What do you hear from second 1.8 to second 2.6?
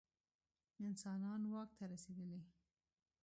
رسېدلي.